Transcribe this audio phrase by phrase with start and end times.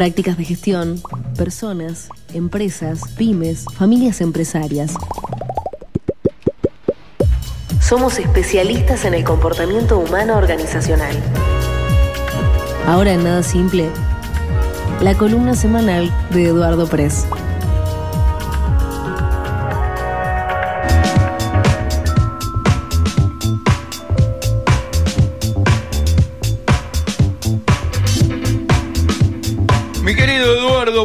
[0.00, 1.02] Prácticas de gestión,
[1.36, 4.94] personas, empresas, pymes, familias empresarias.
[7.82, 11.14] Somos especialistas en el comportamiento humano organizacional.
[12.86, 13.90] Ahora en Nada Simple,
[15.02, 17.26] la columna semanal de Eduardo Press.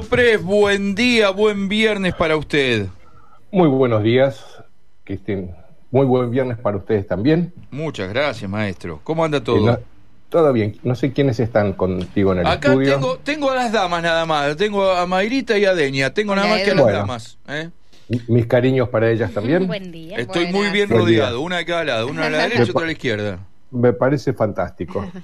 [0.09, 2.87] Press, buen día, buen viernes para usted.
[3.51, 4.43] Muy buenos días,
[5.03, 5.51] que estén
[5.91, 7.53] muy buen viernes para ustedes también.
[7.71, 8.99] Muchas gracias, maestro.
[9.03, 9.65] ¿Cómo anda Eh, todo?
[9.65, 9.79] no-
[10.29, 12.93] todo bien, no sé quiénes están contigo en el Acá estudio.
[12.95, 14.57] tengo, tengo a las damas nada más.
[14.57, 16.13] Tengo a Mayrita y a Deña.
[16.13, 16.97] Tengo nada más que a las Bueno.
[16.97, 17.37] damas.
[17.47, 17.69] ¿eh?
[18.27, 19.67] Mis cariños para ellas también.
[19.67, 20.17] Buen día.
[20.17, 22.07] Estoy muy bien rodeado, una de cada lado.
[22.07, 23.39] Una a la derecha y otra a la izquierda.
[23.71, 25.05] Me parece fantástico.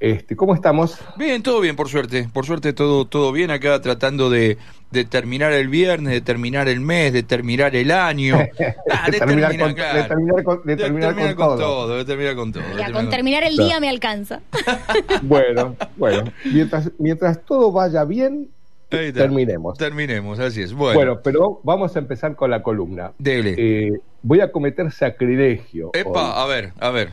[0.00, 0.98] Este, ¿Cómo estamos?
[1.18, 2.26] Bien, todo bien, por suerte.
[2.32, 4.56] Por suerte todo, todo bien acá tratando de,
[4.90, 8.38] de terminar el viernes, de terminar el mes, de terminar el año.
[8.90, 9.98] Ah, De terminar con- claro.
[10.02, 11.96] de terminar con- de De terminar con todo.
[11.98, 12.62] de terminar con todo.
[12.92, 13.68] con terminar el Claro.
[13.68, 14.40] día me alcanza.
[15.22, 18.48] Bueno, bueno, mientras, mientras todo vaya bien,
[18.88, 19.76] terminemos.
[19.78, 20.72] Terminemos, así es.
[20.72, 23.12] Bueno, Bueno, pero vamos a empezar con la columna.
[23.18, 23.54] dele.
[23.58, 25.90] Eh, voy a cometer sacrilegio.
[25.92, 26.42] Epa, hoy.
[26.42, 27.12] a ver, a ver.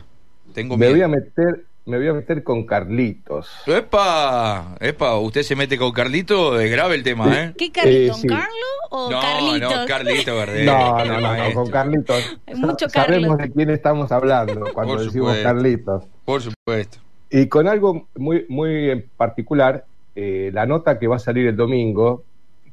[0.54, 3.48] Tengo Me voy a meter, me voy a meter con Carlitos.
[3.66, 7.54] Epa, epa, usted se mete con Carlito, es grave el tema, ¿eh?
[7.56, 8.14] ¿Qué Carlito?
[8.14, 8.28] sí.
[8.28, 8.46] ¿Carlo
[8.90, 9.74] o no, Carlitos?
[9.74, 10.66] no, Carlito Gardel.
[10.66, 12.38] No, no, no, con Carlitos.
[12.54, 13.48] Mucho Sa- Sabemos Carlos.
[13.48, 15.42] de quién estamos hablando cuando Por decimos supuesto.
[15.48, 16.04] Carlitos.
[16.24, 16.98] Por supuesto.
[17.30, 21.56] Y con algo muy, muy en particular, eh, la nota que va a salir el
[21.56, 22.24] domingo,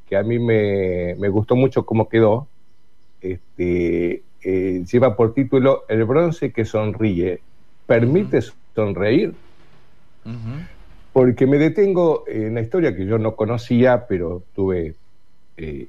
[0.07, 2.47] que a mí me, me gustó mucho cómo quedó,
[3.21, 7.41] este, eh, lleva por título El bronce que sonríe.
[7.85, 8.41] ¿Permite
[8.73, 9.33] sonreír?
[11.13, 14.95] Porque me detengo en una historia que yo no conocía, pero estuve
[15.57, 15.87] eh,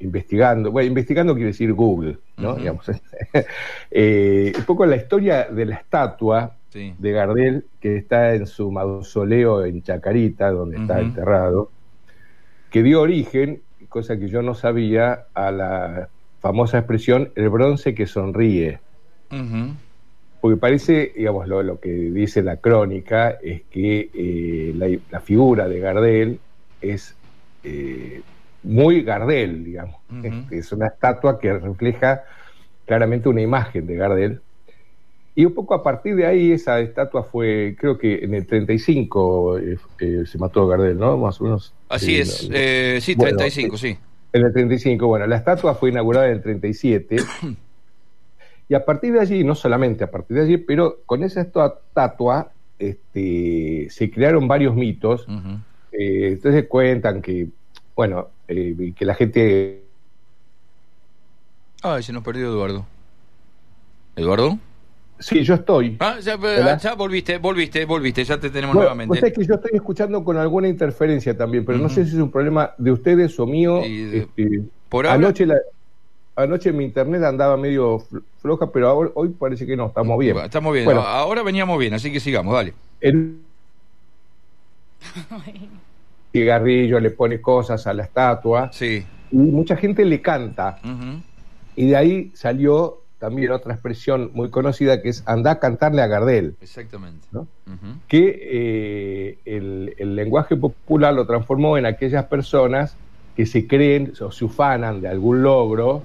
[0.00, 0.70] investigando.
[0.70, 2.54] Bueno, investigando quiere decir Google, ¿no?
[2.54, 2.90] Digamos.
[3.90, 6.92] Eh, un poco la historia de la estatua Sí.
[6.98, 11.70] de Gardel, que está en su mausoleo en Chacarita, donde está enterrado,
[12.68, 16.08] que dio origen, cosa que yo no sabía, a la
[16.40, 18.80] famosa expresión el bronce que sonríe.
[20.44, 25.66] Porque parece, digamos, lo, lo que dice la crónica es que eh, la, la figura
[25.66, 26.38] de Gardel
[26.82, 27.16] es
[27.62, 28.20] eh,
[28.62, 29.96] muy Gardel, digamos.
[30.10, 30.20] Ujú.
[30.26, 32.24] Este, es una estatua que refleja
[32.84, 34.40] claramente una imagen de Gardel.
[35.34, 39.56] Y un poco a partir de ahí, esa estatua fue, creo que en el 35
[39.60, 41.16] eh, eh, se mató Gardel, ¿no?
[41.16, 41.72] Más o menos.
[41.88, 43.96] Así Eh, es, no- eh, sí, Bueno, 35, sí.
[44.34, 47.16] en el 35, bueno, la estatua fue inaugurada en el 37.
[48.74, 52.50] y a partir de allí, no solamente a partir de allí, pero con esa estatua
[52.76, 55.28] este, se crearon varios mitos.
[55.28, 55.60] Ujú.
[55.92, 57.46] Eh, entonces cuentan que,
[57.94, 59.84] bueno, eh, que la gente.
[61.82, 62.84] Ay, se nos perdió Eduardo.
[64.16, 64.58] ¿Eduardo?
[65.20, 65.96] Sí, yo estoy.
[66.00, 69.20] Ah, ya, ya volviste, volviste, volviste, ya te tenemos Bueno, nuevamente.
[69.20, 72.32] sabés que yo estoy escuchando con alguna interferencia también, pero no sé si es un
[72.32, 73.86] problema de ustedes o mío.
[73.86, 75.58] Y Este, Por ahora, anoche, la,
[76.36, 80.36] anoche mi internet andaba medio fl- floja, pero ahora, hoy parece que no, estamos bien.
[80.38, 80.84] Estamos bien.
[80.84, 81.00] Bueno.
[81.02, 82.72] Ahora veníamos bien, así que sigamos, dale.
[83.00, 83.38] El
[86.32, 89.04] cigarrillo le pone cosas a la estatua Sí.
[89.30, 90.78] y mucha gente le canta.
[90.84, 91.22] Ujú.
[91.76, 96.06] Y de ahí salió también otra expresión muy conocida que es andá a cantarle a
[96.06, 97.26] Gardel, Exactamente.
[97.32, 97.46] ¿no?
[98.06, 102.96] Que eh, el, el lenguaje popular lo transformó en aquellas personas
[103.34, 106.02] que se creen o se ufanan de algún logro,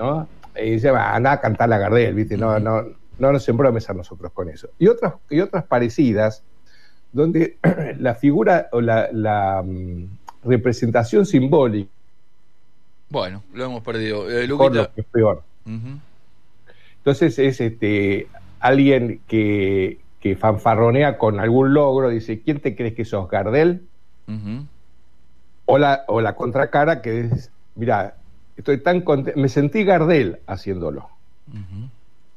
[0.00, 0.28] ¿no?
[0.56, 2.36] Y dicen, "Va, andá a cantarle a Gardel, ¿viste?
[2.36, 2.84] No, no,
[3.18, 4.70] no nos embromes a nosotros con eso.
[4.78, 6.42] Y otras, y otras parecidas,
[7.12, 7.58] donde
[7.98, 10.06] la figura o la, la, mm,
[10.44, 11.90] representación simbólica,
[13.10, 14.30] Bueno, lo hemos perdido.
[14.30, 15.42] Eh, por lo que es peor.
[16.96, 18.28] Entonces es este
[18.58, 23.82] alguien que, que fanfarronea con algún logro, dice, ¿quién te crees que sos, Gardel?
[25.66, 28.16] O la, o la contracara que es, mira,
[28.56, 31.08] estoy tan contento, me sentí Gardel haciéndolo.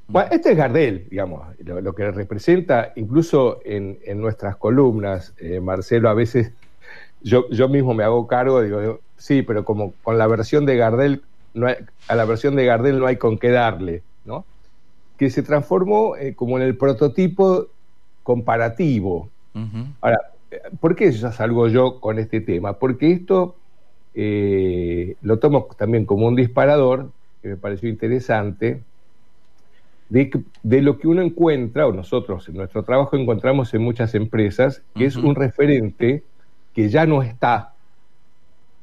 [0.08, 5.60] Bueno, este es Gardel, digamos, lo, lo que representa, incluso en, en nuestras columnas, eh,
[5.60, 6.52] Marcelo, a veces
[7.22, 11.24] yo, yo mismo me hago cargo, digo, sí, pero como con la versión de Gardel,
[11.54, 11.78] no hay-
[12.08, 14.46] a la versión de Gardel no hay con qué darle, ¿no?
[15.18, 17.68] Que se transformó eh, como en el prototipo
[18.24, 19.30] comparativo.
[20.02, 20.20] Ahora,
[20.82, 22.78] ¿por qué ya salgo yo con este tema?
[22.78, 23.56] Porque esto
[24.14, 27.12] eh, lo tomo también como un disparador,
[27.42, 28.82] que me pareció interesante,
[30.10, 34.14] de, que- de lo que uno encuentra, o nosotros en nuestro trabajo encontramos en muchas
[34.16, 36.24] empresas, que es un referente
[36.74, 37.74] que ya no está,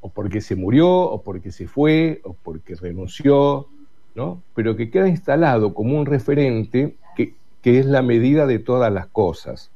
[0.00, 3.67] o porque se murió, o porque se fue, o porque renunció,
[4.15, 4.43] ¿no?
[4.55, 9.71] Pero que queda instalado como un referente que, es la medida de todas las cosas.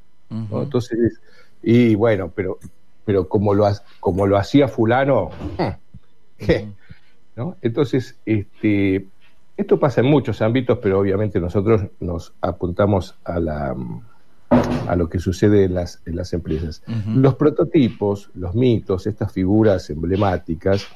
[0.50, 1.20] Entonces,
[1.62, 2.58] y bueno, pero,
[3.04, 3.66] pero como, lo,
[4.00, 5.30] como lo hacía fulano,
[7.36, 7.56] ¿no?
[7.62, 9.06] Entonces, este,
[9.56, 13.76] esto pasa en muchos ámbitos, pero obviamente nosotros nos apuntamos a la
[14.88, 16.82] a lo que sucede en las, en las empresas.
[17.06, 20.86] Los prototipos, los mitos, estas figuras emblemáticas,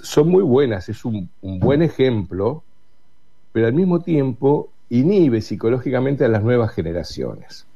[0.00, 2.62] son muy buenas, es un, buen ejemplo,
[3.52, 7.66] pero al mismo tiempo inhibe psicológicamente a las nuevas generaciones.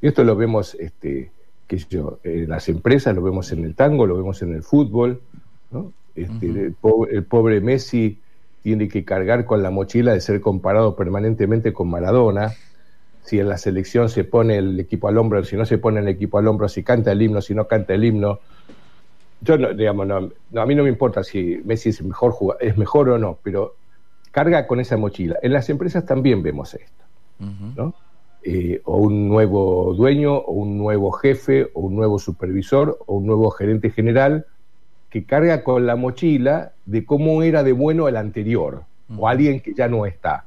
[0.00, 1.30] Y esto lo vemos, este,
[1.66, 5.20] que yo, en las empresas, lo vemos en el tango, lo vemos en el fútbol.
[6.14, 8.18] Este, el, pobre, Messi
[8.62, 12.52] tiene que cargar con la mochila de ser comparado permanentemente con Maradona.
[13.22, 16.08] Si en la selección se pone el equipo al hombro, si no se pone el
[16.08, 18.38] equipo al hombro, si canta el himno, si no canta el himno,
[19.40, 23.08] yo no, digamos, no, a mí no me importa si Messi es mejor, es mejor
[23.10, 23.74] o no, pero
[24.30, 25.38] carga con esa mochila.
[25.42, 27.04] En las empresas también vemos esto,
[27.76, 27.94] ¿no?
[28.42, 33.26] Eh, o un nuevo dueño, o un nuevo jefe, o un nuevo supervisor, o un
[33.26, 34.46] nuevo gerente general
[35.10, 38.84] que carga con la mochila de cómo era de bueno el anterior,
[39.16, 40.44] o alguien que ya no está.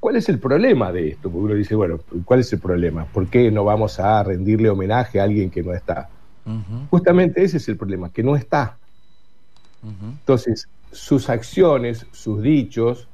[0.00, 1.30] ¿Cuál es el problema de esto?
[1.30, 3.04] Porque uno dice, bueno, ¿cuál es el problema?
[3.06, 6.08] ¿Por qué no vamos a rendirle homenaje a alguien que no está?
[6.90, 8.76] Justamente ese es el problema, que no está.
[9.82, 13.08] Entonces, sus acciones, sus dichos,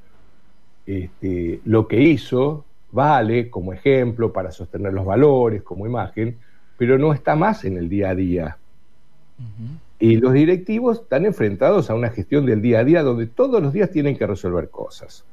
[0.86, 6.36] este, lo que hizo, vale como ejemplo para sostener los valores, como imagen,
[6.76, 8.56] pero no está más en el día a día.
[9.98, 13.72] Y los directivos están enfrentados a una gestión del día a día donde todos los
[13.72, 15.24] días tienen que resolver cosas.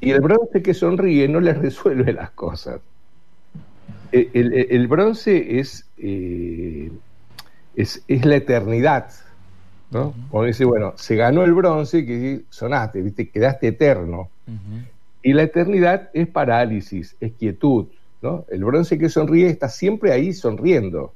[0.00, 2.80] Y el bronce que sonríe no les resuelve las cosas.
[4.12, 6.90] El, bronce es, eh,
[7.76, 9.10] es, es, la eternidad.
[9.92, 10.14] ¿no?
[10.30, 13.28] Cuando dice, bueno, se ganó el bronce, que sonaste, ¿viste?
[13.28, 14.30] quedaste eterno.
[15.22, 17.86] Y la eternidad es parálisis, es quietud.
[18.22, 18.44] ¿no?
[18.50, 21.12] El bronce que sonríe está siempre ahí sonriendo.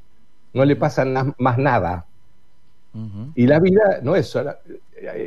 [0.52, 1.04] No le pasa
[1.38, 2.06] más nada.
[3.34, 4.54] Y la vida no es solo,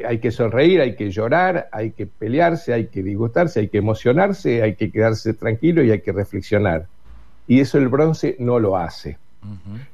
[0.07, 4.61] hay que sonreír, hay que llorar, hay que pelearse, hay que disgustarse, hay que emocionarse,
[4.61, 6.87] hay que quedarse tranquilo y hay que reflexionar
[7.47, 9.17] y eso el bronce no lo hace.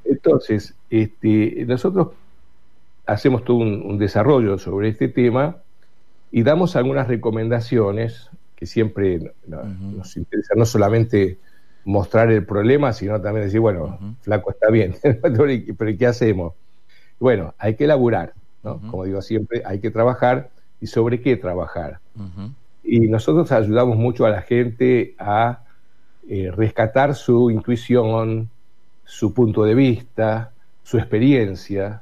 [0.03, 2.09] Entonces, este, nosotros
[3.06, 5.57] hacemos todo un, desarrollo sobre este tema
[6.31, 8.31] y damos algunas recomendaciones
[8.63, 11.38] que siempre nos interesa no solamente
[11.83, 14.95] mostrar el problema, sino también decir, bueno, flaco está bien,
[15.77, 16.54] pero ¿qué hacemos?
[17.19, 18.33] Bueno, hay que elaborar,
[18.63, 18.80] ¿no?
[18.89, 20.50] Como digo siempre, hay que trabajar
[20.80, 22.00] y sobre qué trabajar.
[22.83, 25.63] Y nosotros ayudamos mucho a la gente a
[26.30, 28.50] eh, rescatar su intuición,
[29.04, 30.51] su punto de vista,
[30.83, 32.01] su experiencia,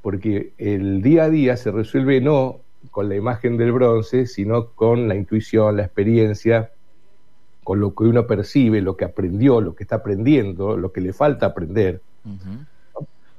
[0.00, 2.60] porque el día a día se resuelve no
[2.98, 6.72] con la imagen del bronce, sino con la intuición, la experiencia,
[7.62, 11.12] con lo que uno percibe, lo que aprendió, lo que está aprendiendo, lo que le
[11.12, 12.00] falta aprender.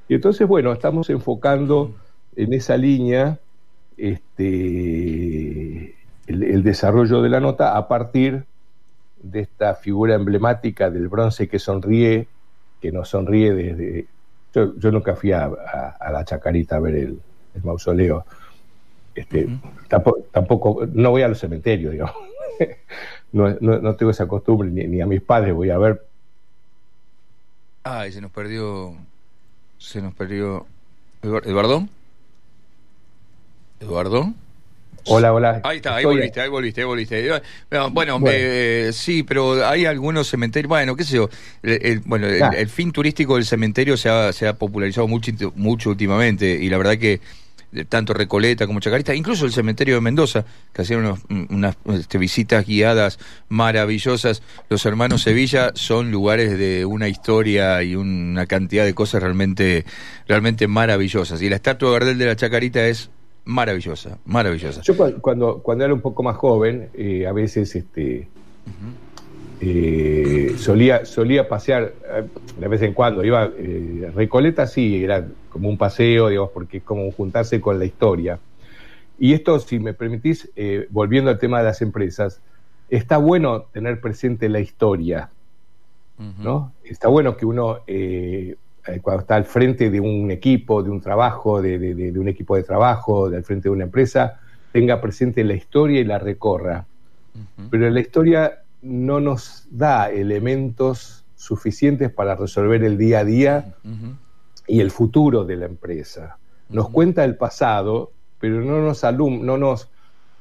[0.08, 1.94] Y entonces, bueno, estamos enfocando
[2.38, 3.38] en esa línea
[3.98, 5.94] este,
[6.28, 8.46] el desarrollo de la nota a partir
[9.22, 12.30] de esta figura emblemática del bronce que sonríe,
[12.80, 14.08] que nos sonríe desde...
[14.54, 17.20] Yo, nunca fui a, la Chacarita a ver el,
[17.62, 18.24] mausoleo.
[19.20, 19.50] Este,
[19.90, 22.16] tampoco, no voy a los cementerios, digamos.
[23.34, 26.06] no, tengo esa costumbre, ni, a mis padres voy a ver.
[27.84, 28.96] Ay, se nos perdió.
[29.78, 30.66] Se nos perdió.
[31.22, 31.86] ¿Eduardo?
[33.82, 34.34] ¿Eduardo?
[35.06, 35.62] Hola, hola.
[35.66, 37.42] Ahí está, ahí volviste, ahí volviste, ahí volviste.
[37.92, 41.30] Bueno, eh, sí, pero hay algunos cementerios, bueno, qué sé yo,
[41.62, 46.52] el, bueno, el, fin turístico del cementerio se ha, se ha popularizado mucho, mucho últimamente
[46.52, 47.22] y la verdad que
[47.88, 51.16] tanto Recoleta como Chacarita, incluso el cementerio de Mendoza, que hacían
[51.50, 54.42] unas este, visitas guiadas maravillosas.
[54.70, 59.86] Los hermanos Sevilla son lugares de una historia y una cantidad de cosas realmente,
[60.28, 61.42] realmente maravillosas.
[61.42, 63.10] Y la estatua de Gardel de la Chacarita es
[63.46, 64.82] maravillosa, maravillosa.
[64.82, 68.28] Yo cuando, cuando era un poco más joven, eh, a veces este,
[69.62, 72.24] eh, solía, solía pasear eh,
[72.60, 73.24] de vez en cuando.
[73.24, 73.52] Iba,
[74.16, 78.40] Recoleta sí, era como un paseo, digamos, porque es como juntarse con la historia.
[79.18, 80.50] Y esto, si me permitís,
[80.90, 82.42] volviendo al tema de las empresas,
[82.90, 85.30] está bueno tener presente la historia,
[86.38, 86.74] ¿no?
[86.84, 88.56] Está bueno que uno eh,
[89.02, 93.28] cuando está al frente de un equipo, de un trabajo, de, un equipo de trabajo,
[93.28, 94.40] al frente de una empresa,
[94.72, 96.86] tenga presente la historia y la recorra.
[97.70, 103.76] Pero la historia no nos da elementos suficientes para resolver el día a día
[104.70, 106.38] y el futuro de la empresa.
[106.70, 109.90] Nos cuenta el pasado, pero no nos, alum no nos,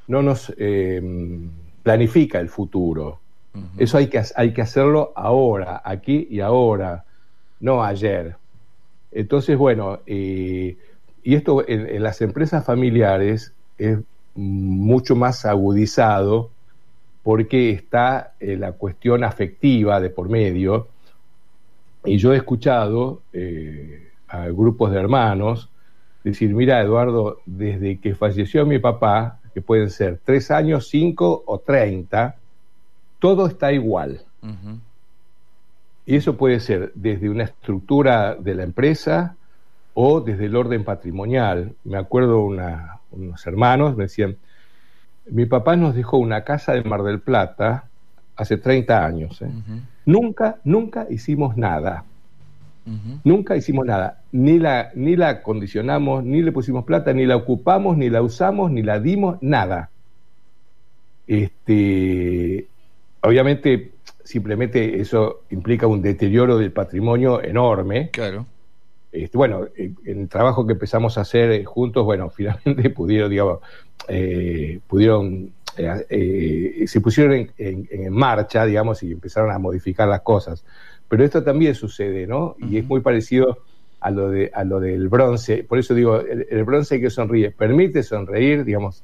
[0.07, 1.03] no nos eh,
[1.83, 3.21] planifica el futuro.
[3.77, 7.05] Eso hay que, hay que hacerlo ahora, aquí y ahora,
[7.59, 8.37] no ayer.
[9.11, 10.77] Entonces, bueno, eh,
[11.25, 13.99] y esto en, las empresas familiares es
[14.35, 16.51] mucho más agudizado
[17.23, 20.89] porque está eh, la cuestión afectiva de por medio.
[22.05, 25.71] Y yo he escuchado eh, a grupos de hermanos
[26.23, 31.59] decir, mira Eduardo, desde que falleció mi papá, que pueden ser tres años, cinco o
[31.59, 32.37] treinta,
[33.19, 34.23] todo está igual.
[36.07, 39.37] Y eso puede ser desde una estructura de la empresa
[39.95, 41.75] o desde el orden patrimonial.
[41.85, 44.37] Me acuerdo unos hermanos me decían,
[45.31, 47.85] mi papá nos dejó una casa de Mar del Plata
[48.37, 49.43] hace 30 años.
[49.43, 49.51] ¿eh?
[50.07, 52.05] Nunca, nunca hicimos nada.
[53.25, 54.23] Nunca hicimos nada.
[54.33, 58.71] Ni la, ni la acondicionamos, ni le pusimos plata, ni la ocupamos, ni la usamos,
[58.71, 59.90] ni la dimos, nada.
[61.26, 62.66] Este,
[63.21, 63.92] obviamente,
[64.25, 68.11] simplemente eso implica un deterioro del patrimonio enorme.
[68.11, 68.47] Claro.
[69.11, 73.61] Este, bueno, en el trabajo que empezamos a hacer juntos, bueno, finalmente pudieron, digamos,
[74.09, 80.64] eh, pudieron, eh, eh, se pusieron en, marcha, digamos, y empezaron a modificar las cosas.
[81.09, 82.57] Pero esto también sucede, ¿no?
[82.59, 83.59] Y es muy parecido
[84.00, 85.65] a lo, de, a lo del bronce.
[85.65, 89.03] Por eso digo, el, bronce que sonríe, permite sonreír, digamos,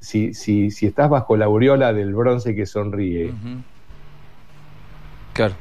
[0.00, 3.32] si, si, si estás bajo la aureola del bronce que sonríe.
[5.32, 5.54] Claro.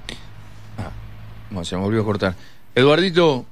[0.77, 2.35] Ah, se me volvió a cortar.
[2.75, 3.45] Eduardito.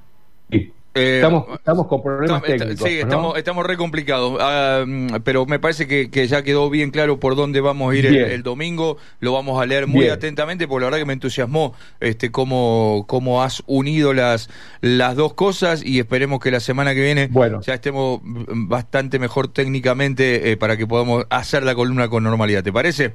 [0.51, 0.74] Sí.
[0.98, 2.88] Eh, estamos, estamos con problemas técnicos.
[2.88, 4.38] Sí, estamos, estamos re complicados.
[4.42, 8.06] Ah, mm, pero me parece que, ya quedó bien claro por dónde vamos a ir
[8.06, 8.98] el, domingo.
[9.20, 13.44] Lo vamos a leer muy atentamente, porque la verdad que me entusiasmó este cómo, cómo
[13.44, 14.50] has unido las,
[14.82, 17.30] las dos cosas y esperemos que la semana que viene
[17.62, 22.63] ya estemos bastante mejor técnicamente eh, para que podamos hacer la columna con normalidad.
[22.63, 23.13] ¿Te parece?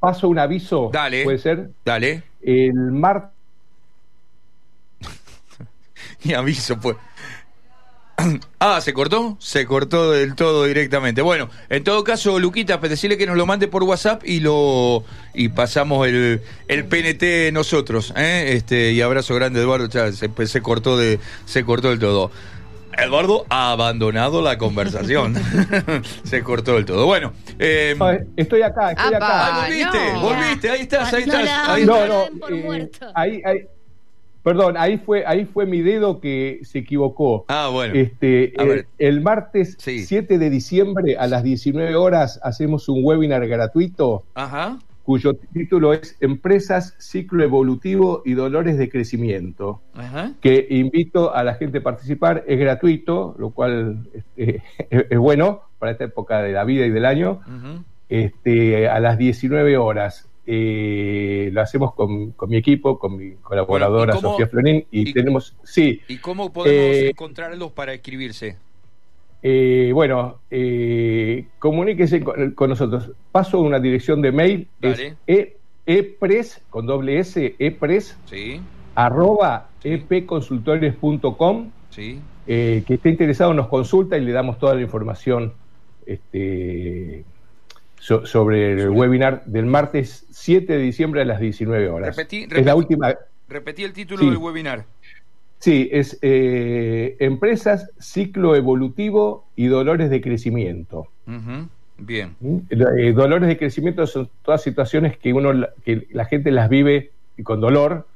[0.00, 0.90] paso un aviso.
[0.92, 1.24] Dale.
[1.24, 1.70] ¿Puede ser?
[1.84, 2.22] Dale.
[2.40, 3.37] El martes.
[6.24, 6.96] y aviso, pues.
[8.60, 9.36] Ah, ¿se cortó?
[9.38, 11.22] Se cortó del todo directamente.
[11.22, 15.50] Bueno, en todo caso, Luquita, decirle que nos lo mande por WhatsApp y lo y
[15.50, 18.54] pasamos el, el PNT nosotros, ¿eh?
[18.54, 19.88] Este, y abrazo grande, Eduardo.
[19.88, 22.32] Ya, se, pues, se cortó de, se cortó del todo.
[22.96, 25.36] Eduardo ha abandonado la conversación.
[26.24, 27.06] se cortó del todo.
[27.06, 27.96] Bueno, eh,
[28.36, 29.60] estoy acá, estoy acá.
[29.62, 31.68] volviste, volviste, ahí estás, ahí estás.
[31.68, 33.60] Ahí, no, no, eh, ahí, ahí,
[34.48, 37.44] Perdón, ahí fue, ahí fue mi dedo que se equivocó.
[37.48, 37.92] Ah, bueno.
[37.92, 38.54] Este,
[38.96, 44.22] el, martes 7 de diciembre a las 19 horas hacemos un webinar gratuito.
[44.34, 44.78] Ajá.
[45.02, 49.82] Cuyo título es Empresas, Ciclo Evolutivo y Dolores de Crecimiento.
[49.92, 50.32] Ajá.
[50.40, 52.44] Que invito a la gente a participar.
[52.46, 57.04] Es gratuito, lo cual este, es, bueno para esta época de la vida y del
[57.04, 57.42] año.
[58.08, 60.27] este, a las 19 horas.
[60.50, 66.00] Eh, lo hacemos con, mi equipo, con mi colaboradora Sofía Florín, y, tenemos, sí.
[66.08, 68.56] ¿Y cómo podemos eh, encontrarlos para escribirse?
[69.42, 70.40] Eh, bueno,
[71.58, 73.10] comuníquese con, nosotros.
[73.30, 75.52] Paso una dirección de mail, es
[75.84, 78.62] epres, con doble S, epres, sí.
[78.94, 81.72] arroba epconsultores.com.
[81.90, 82.20] Sí.
[82.46, 85.52] que esté interesado nos consulta y le damos toda la información
[86.06, 87.24] este,
[87.98, 92.16] sobre el webinar del martes 7 de diciembre a las 19 horas.
[92.16, 93.14] Repetí, es la última.
[93.48, 94.84] Repetí el título del webinar.
[95.58, 101.08] Sí, es eh, Empresas, Ciclo Evolutivo y Dolores de Crecimiento.
[101.98, 102.36] Bien.
[102.70, 107.10] Eh, dolores de crecimiento son todas situaciones que uno que la gente las vive
[107.42, 108.06] con dolor,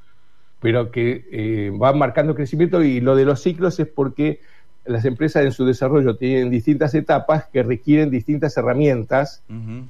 [0.61, 4.41] pero que eh, van marcando crecimiento y lo de los ciclos es porque
[4.85, 9.43] las empresas en su desarrollo tienen distintas etapas que requieren distintas herramientas,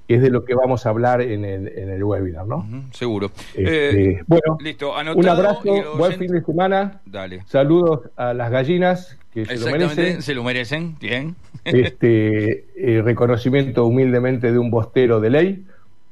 [0.06, 2.66] que es de lo que vamos a hablar en el, en el webinar, ¿no?
[2.92, 3.30] seguro.
[3.54, 7.00] Este, eh, bueno, listo, un abrazo, buen fin de semana.
[7.06, 7.42] Dale.
[7.46, 10.22] Saludos a las gallinas, que se lo merecen.
[10.22, 11.36] Se lo merecen, bien.
[11.64, 15.66] Este, eh, reconocimiento humildemente de un bostero de ley,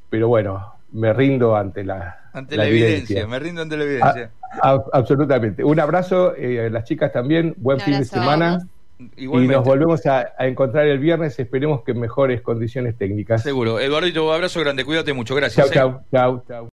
[0.08, 3.26] pero bueno, me rindo ante la, ante la, evidencia.
[3.26, 4.30] Me rindo ante la evidencia.
[4.92, 5.64] Absolutamente.
[5.64, 7.54] Un abrazo eh, a las chicas también.
[7.58, 8.58] Buen fin de semana.
[9.16, 11.38] Y nos volvemos a, encontrar el viernes.
[11.38, 13.42] Esperemos que en mejores condiciones técnicas.
[13.42, 13.80] Seguro.
[13.80, 14.84] Eduardo, un abrazo grande.
[14.84, 15.34] Cuídate mucho.
[15.34, 15.70] Gracias.
[15.70, 16.68] Chao, chao, chao, chao.